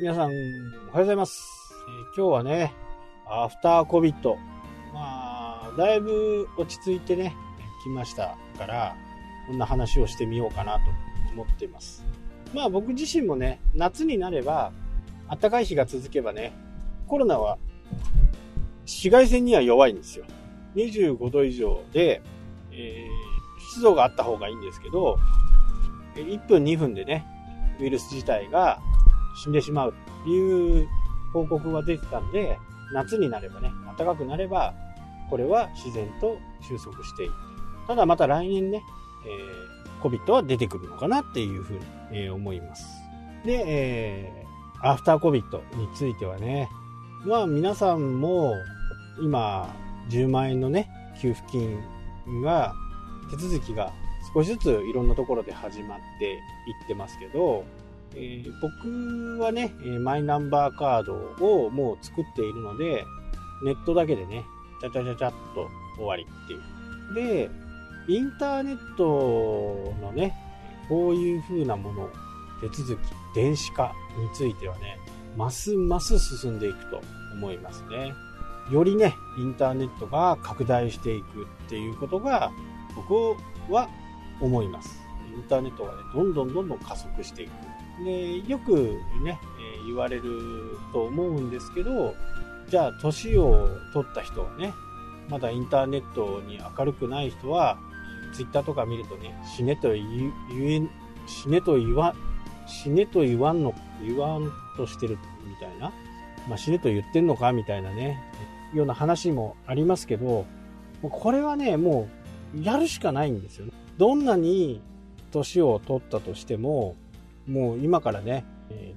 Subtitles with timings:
[0.00, 0.40] 皆さん、おはよ
[0.92, 1.72] うございます。
[1.88, 2.72] えー今日はね、
[3.28, 4.36] アフターコビット。
[4.92, 7.34] まあ、だいぶ落ち着いてね、
[7.84, 8.96] 来ましたから、
[9.46, 10.80] こんな話をしてみようかなと
[11.32, 12.04] 思っています。
[12.52, 14.72] まあ僕自身もね、夏になれば、
[15.28, 16.52] 暖かい日が続けばね、
[17.06, 17.58] コロナは
[18.82, 20.24] 紫外線には弱いんですよ。
[20.74, 22.20] 25度以上で、
[22.72, 23.34] えー
[23.70, 25.16] 湿度があった方がいいんですけど、
[26.16, 27.24] 1分2分でね、
[27.80, 28.80] ウイルス自体が
[29.36, 30.88] 死んでしまうという
[31.32, 32.58] 報告が出てたんで、
[32.92, 34.74] 夏になればね、暖かくなれば、
[35.30, 37.32] これは自然と収束していく。
[37.86, 38.82] ただまた来年ね、
[39.26, 41.80] えー、COVID は出てくるのかなっていうふうに、
[42.12, 42.84] えー思います。
[43.44, 46.68] で、えー、アフター COVID についてはね、
[47.24, 48.54] まあ皆さんも
[49.20, 49.74] 今
[50.10, 50.88] 10万円のね、
[51.20, 52.74] 給付金が
[53.30, 53.92] 手続きが
[54.32, 56.36] 少しずついろんなところで始まってい
[56.84, 57.64] ってますけど、
[58.16, 63.04] えー僕はね、マイナンバーカードをもう作っているので、
[63.64, 64.44] ネットだけでね、
[64.80, 67.14] ちゃちゃちゃちゃっと終わりっていう。
[67.14, 67.50] で、
[68.08, 70.34] インターネットのね、
[70.88, 72.10] こういう風なもの、
[72.60, 74.98] 手続き、電子化についてはね、
[75.36, 77.00] ますます進んでいくと
[77.34, 78.14] 思いますね。
[78.70, 82.50] よりね、インターネットが拡大していくっていうことが、
[82.94, 83.14] 僕
[83.72, 83.88] は
[84.40, 85.00] 思います。
[85.34, 87.50] インターネットがね、どんどんどんどん加速していく。
[88.02, 89.38] で、よくね、
[89.76, 92.14] えー言われると思うんですけど、
[92.68, 94.72] じゃあ、年を取った人はね、
[95.28, 97.78] まだインターネットに明るくない人は、
[98.32, 100.88] ツイッターとか見るとね、死ねと言言え、
[101.26, 102.14] 死ねと言わ、
[102.66, 105.92] 死ねと言わんの、言わんとしてるみたいな、
[106.48, 108.20] まあ、死ねと言ってんのかみたいなね、
[108.74, 110.46] ような話もありますけど、
[111.02, 112.08] これはね、も
[112.54, 113.72] う、やるしかないんですよね。
[113.98, 114.80] どんなに
[115.30, 116.96] 年を取ったとしても、
[117.46, 118.44] もう今からね、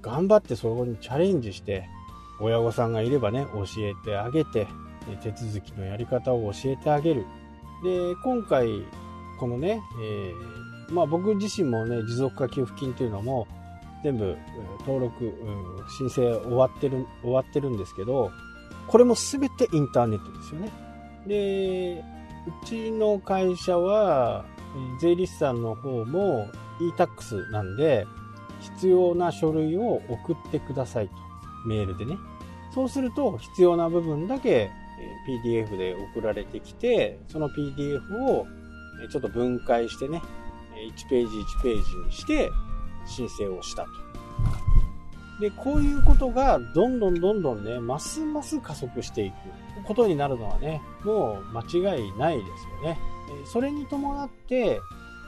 [0.02, 1.88] 頑張ってそこにチャレンジして、
[2.40, 4.68] 親御さんがいればね、教えてあげて、
[5.24, 7.26] 手続きのやり方を教えてあげる。
[7.84, 8.68] で、今回、
[9.40, 13.48] このね、えーまあ僕自身もね、持続化給付金というのも、
[14.04, 14.38] 全部
[14.82, 15.34] 登録、
[15.98, 18.32] 申請終わってる、終わってるんですけど、
[18.88, 20.72] これも全てインターネットですよね。
[21.28, 22.04] で、
[22.64, 24.46] うちの会社は、
[25.02, 26.48] 税理士さんの方も
[26.80, 28.06] e-tax なんで、
[28.60, 31.14] 必要な書類を送ってくださいと。
[31.68, 32.18] メールでね。
[32.74, 34.70] そうすると、必要な部分だけ
[35.46, 38.46] PDF で送られてきて、その PDF を
[39.12, 40.22] ちょっと分解してね、
[40.76, 42.50] 1ページ1ページにして
[43.06, 43.90] 申請をしたと。
[45.40, 49.36] で、こういうことがどんどんどんどんね、ますます加速していく
[49.86, 53.00] ことになるのはね、もう間違いないですよね。
[53.46, 54.80] それに伴って、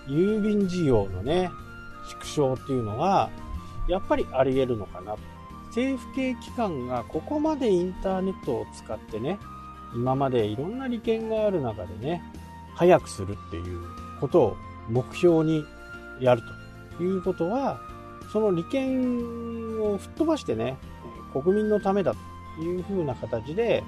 [0.07, 1.51] 郵便事業のね、
[2.09, 3.29] 縮小っていうのは、
[3.87, 5.15] やっぱりあり得るのかな。
[5.67, 9.37] 政府系機関がここまでインターネットを使ってね、
[9.95, 12.23] 今までいろんな利権がある中でね、
[12.75, 13.79] 早くするっていう
[14.19, 14.57] ことを
[14.89, 15.63] 目標に
[16.19, 16.41] やる
[16.97, 17.79] ということは、
[18.31, 20.77] その利権を吹っ飛ばしてね、
[21.33, 22.13] 国民のためだ
[22.57, 23.83] というふうな形で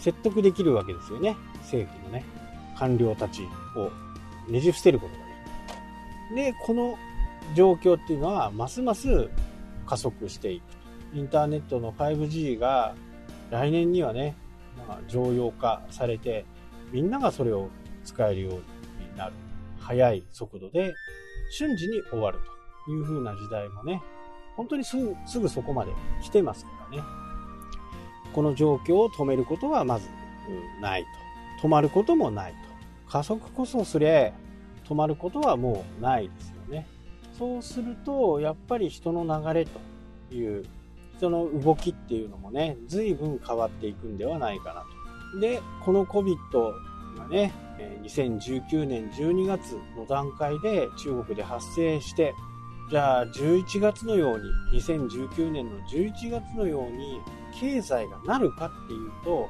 [0.00, 1.36] 説得できるわけですよね。
[1.60, 2.24] 政府のね、
[2.78, 3.42] 官僚たち
[3.76, 3.90] を
[4.50, 5.24] ねじ伏せることがで
[6.34, 6.52] きる。
[6.52, 6.98] で、この
[7.54, 9.28] 状況っていうのは、ますます
[9.86, 10.64] 加速していく。
[11.14, 12.94] インターネットの 5G が
[13.50, 14.36] 来年にはね、
[14.86, 16.44] まあ、常用化されて、
[16.92, 17.68] みんながそれを
[18.04, 19.32] 使えるようになる。
[19.80, 20.94] 速い速度で
[21.50, 22.38] 瞬時に終わる
[22.86, 24.02] という風な時代もね、
[24.56, 27.02] 本当にすぐすぐそこまで来てますからね。
[28.32, 30.08] この状況を止めることはまず
[30.80, 31.04] ない
[31.60, 31.66] と。
[31.66, 32.58] 止まることもないと。
[33.10, 34.32] 加速こそすれ、
[34.88, 36.59] 止まることはもうないですよ。
[37.40, 40.66] そうすると、やっぱり人の流れという、
[41.16, 44.84] 人の動きっていうのもね、随分変わっていくんではないかな
[45.32, 45.40] と。
[45.40, 46.36] で、この COVID
[47.16, 47.52] がね、
[48.02, 52.34] 2019年12月の段階で中国で発生して、
[52.90, 54.38] じゃあ11月のよう
[54.72, 57.20] に、2019年の11月のように
[57.58, 59.48] 経済がなるかっていうと、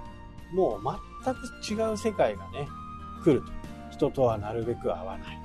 [0.52, 0.80] もう
[1.24, 2.68] 全く違う世界がね、
[3.24, 3.50] 来ると。
[3.90, 5.42] 人とはなるべく会わない。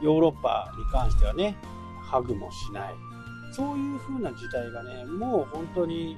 [0.00, 1.56] ヨーロッパに関してはね、
[2.08, 2.94] ハグもしない。
[3.52, 6.16] そういう風な時代がね、もう本当に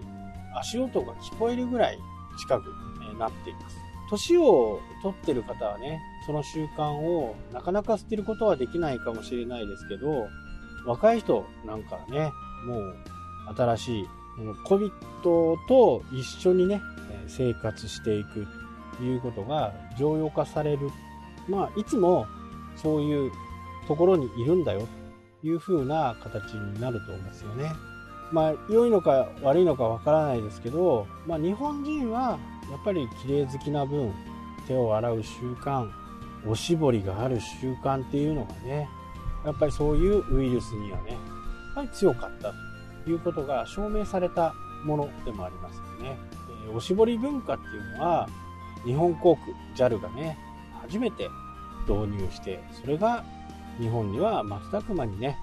[0.57, 1.99] 足音が聞こえるぐらい
[2.39, 2.65] 近く
[3.19, 3.77] なっています。
[4.11, 10.29] 年を取ってる方はね、その習慣をなかなか捨てることはできないかもしれないですけど、
[10.87, 12.33] 若い人なんかはね、
[12.67, 12.97] もう
[13.57, 14.09] 新しい
[14.67, 14.91] COVID
[15.69, 16.81] と一緒にね、
[17.29, 18.47] 生活していく
[18.97, 20.91] ということが常用化される。
[21.49, 22.27] まあ、いつも
[22.77, 23.33] そういう
[23.87, 24.87] ところにいるんだよ
[25.43, 27.73] いう風な形になると思うんですよね。
[28.33, 32.39] まあ良いのか悪いのかわからないですけど、まあ、日本人は
[32.71, 34.13] やっぱり綺麗好きな分
[34.67, 35.91] 手を洗う習慣
[36.47, 38.89] おしぼりがある習慣っていうのがね
[39.45, 41.19] やっぱりそういうウイルスにはねやっ
[41.75, 42.53] ぱり強かった
[43.05, 44.55] ということが証明された
[44.85, 46.17] ものでもありますよね。
[46.67, 48.29] えおしぼり文化っていうのは
[48.85, 50.39] 日本航空 JAL がね
[50.83, 51.29] 初めて
[51.89, 53.25] 導入してそれが
[53.81, 55.39] 日本には瞬く間にね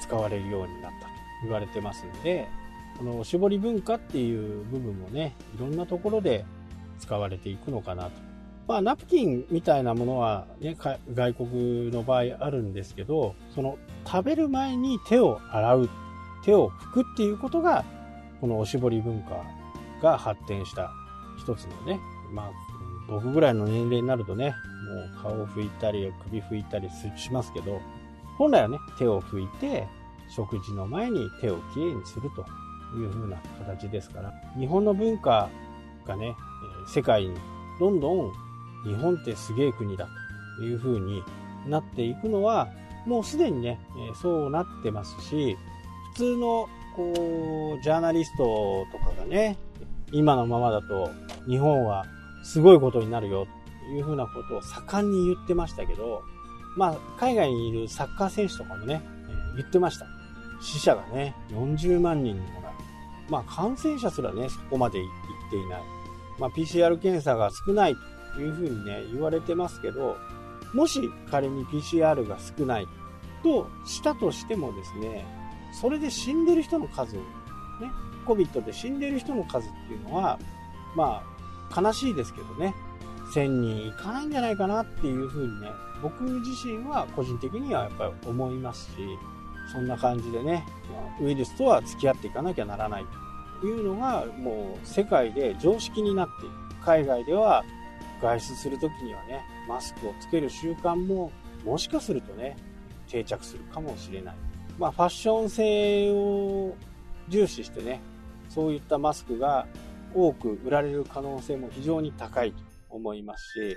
[0.00, 1.12] 使われるようになったと
[1.42, 2.48] 言われてますんで
[2.98, 6.44] このおしぼり文化っていう部分もねいろんなところで
[6.98, 8.10] 使われていくのかなと。
[8.66, 10.76] まあナプキンみたいなものは、ね、
[11.14, 15.90] 外国の場合あるんですけどその食べる前に手を洗う
[16.44, 17.84] 手を拭くっていうことが
[18.42, 19.42] このおしぼり文化
[20.02, 20.92] が発展した
[21.38, 21.98] 一つのね
[22.30, 22.50] まあ
[23.08, 24.54] 僕ぐらいの年齢になるとね
[24.88, 27.80] う顔を拭いたり首拭いたりしますけど
[28.36, 29.86] 本来はね手を拭いて
[30.28, 32.44] 食事の前に手をきれいにすると
[32.96, 33.36] いう風な
[33.66, 35.50] 形ですから日本の文化
[36.06, 36.34] がね
[36.86, 37.36] 世界に
[37.80, 38.32] どんどん
[38.84, 40.08] 日本ってすげえ国だ
[40.58, 41.22] という風に
[41.66, 42.68] なっていくのは
[43.06, 43.78] もうすでにね
[44.20, 45.56] そうなってますし
[46.14, 49.56] 普通のこうジャーナリストとかがね
[50.12, 51.10] 今のままだと
[51.48, 52.04] 日本は
[52.42, 53.46] すごいことになるよ
[53.90, 56.22] いうふうなことを盛んに言ってましたけど、
[56.76, 60.06] まあ、海外にいるサッカー選手とかもね、え言ってました。
[60.60, 62.74] 死者がね、40万人にもなる。
[63.28, 65.82] まあ、感染者すらね、そこまでいっていない。
[66.38, 67.96] まあ、PCR 検査が少ない
[68.34, 70.16] というふうにね、言われてますけど、
[70.72, 71.00] もし
[71.30, 72.86] 仮に PCR が少ない
[73.42, 75.26] としたとしてもですね、
[75.72, 77.22] それで死んでる人の数、ね、
[78.26, 80.38] COVID で死んでる人の数っていうのは、
[80.94, 81.22] ま
[81.70, 82.74] あ、悲しいですけどね、
[83.34, 85.68] 1000人いかないんじゃないかなっていうふうにね、
[86.02, 88.92] 僕自身は個人的にはやっぱり思いますし、
[89.72, 90.64] そんな感じでね、
[91.20, 93.04] ウイルスとは付き合っていかなきゃならない
[93.60, 96.54] というのがもう世界で常識になっている。
[96.84, 97.64] 海外では
[98.22, 101.30] 外出するときにはね、マスクをつける習慣も
[101.64, 102.56] もしかするとね、
[103.08, 104.34] 定着するかもしれない。
[104.78, 106.74] まあファッション性を
[107.28, 108.00] 重視してね、
[108.48, 109.66] そういったマスクが
[110.14, 113.76] 多く売られる可能性も非常に高いと思いますし、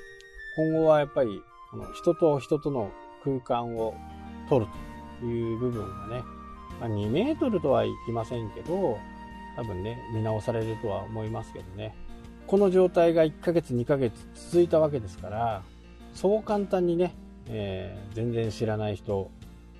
[0.55, 1.41] 今後はやっぱり
[1.71, 2.91] この人と人との
[3.23, 3.95] 空間を
[4.49, 4.71] 取る
[5.19, 6.23] という部分がね、
[6.79, 8.97] まあ、2メートルとはいきませんけど、
[9.55, 11.95] 多分ね、見直されるとは思いますけどね。
[12.47, 14.13] この状態が1ヶ月2ヶ月
[14.49, 15.63] 続いたわけですから、
[16.13, 17.13] そう簡単にね、
[17.47, 19.31] えー、全然知らない人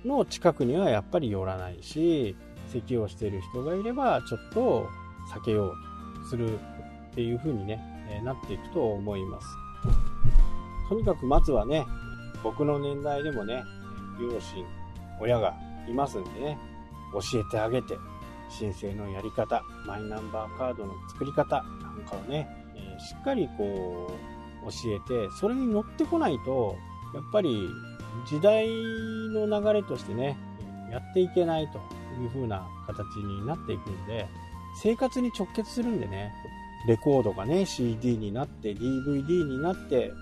[0.04, 2.36] の近くにはやっぱり寄らないし、
[2.68, 4.88] 咳をしている人がいればちょっと
[5.34, 5.74] 避けよう
[6.22, 6.58] とする
[7.10, 9.46] っていう風にね、えなっていくと思います。
[10.88, 11.86] とにかくまずはね、
[12.42, 13.62] 僕の年代でもね、
[14.20, 14.64] 両親、
[15.20, 15.54] 親が
[15.88, 16.58] いますんでね、
[17.12, 17.96] 教えてあげて、
[18.48, 24.10] 申請のやり方、マイナンバーカードの作り方なんかをね、えしっかりこ
[24.66, 26.76] う教えて、それに乗ってこないと、
[27.14, 27.68] やっぱり
[28.26, 30.36] 時代の流れとしてね、
[30.90, 31.78] やっていけないと
[32.20, 34.28] いう風な形になっていくんで、
[34.82, 36.32] 生活に直結するんでね、
[36.86, 40.12] レコードがね、CD になって、DVD になって、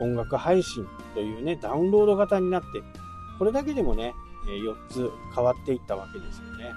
[0.00, 2.66] 音楽配信というね、ダウンロード型になって、
[3.38, 4.12] これだけでもね、
[4.46, 6.72] 4つ変わっていったわけですよね。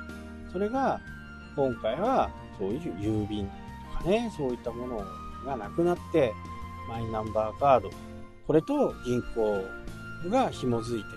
[0.52, 1.00] それが、
[1.56, 3.48] 今回はそういう郵便
[3.98, 5.04] とかね、そういったもの
[5.46, 6.34] がなくなって、
[6.88, 7.90] マイナンバーカード、
[8.46, 11.08] これと銀行が紐づいて、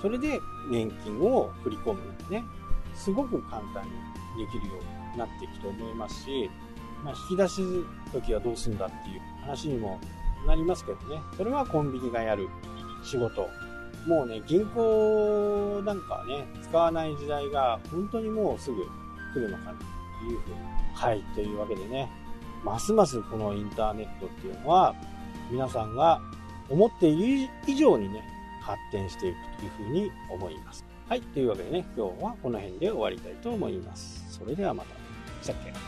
[0.00, 0.38] それで
[0.70, 2.44] 年金を振り込むね、
[2.94, 3.90] すごく簡単に
[4.44, 6.50] できるようになっていくと思いますし、
[7.04, 7.62] まあ、引き出し
[8.12, 10.00] 時はどうすんだっていう話にも
[10.46, 12.48] なりますけどね、それはコンビニがやる
[13.02, 13.48] 仕事。
[14.06, 18.84] もうね、銀行なんかね、使わない時代が本当にもうすぐ
[19.34, 19.76] 来るのかなと
[20.24, 20.56] いうふうに。
[20.94, 22.08] はい、というわけでね、
[22.64, 24.94] ますますこのインターネットっていうのは、
[25.50, 26.20] 皆さんが
[26.68, 28.22] 思っている以上にね、
[28.62, 30.84] 発展していくというふうに思います。
[31.08, 34.24] はい、というわけでね、今日はこの辺で終わりたいと思います。
[34.28, 34.96] それではまた。
[35.42, 35.85] したっけ